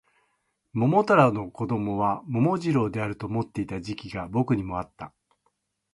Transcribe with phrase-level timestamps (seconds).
[0.73, 5.13] 桃太郎の子供は桃次郎であると思っていた時期が僕にもあった